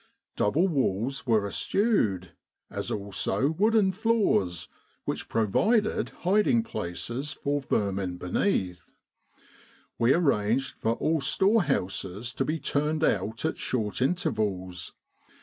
Double 0.35 0.67
walls 0.67 1.27
were 1.27 1.45
eschewed, 1.45 2.31
as 2.71 2.89
also 2.89 3.49
wooden 3.49 3.91
floors, 3.91 4.67
which 5.05 5.29
provided 5.29 6.09
hiding 6.21 6.63
places 6.63 7.33
for 7.33 7.61
vermin 7.61 8.17
beneath. 8.17 8.81
We 9.99 10.15
arranged 10.15 10.73
for 10.79 10.93
all 10.93 11.21
storehouses 11.21 12.33
to 12.33 12.43
be 12.43 12.57
turned 12.59 13.03
out 13.03 13.45
at 13.45 13.57
short 13.59 14.01
intervals. 14.01 14.95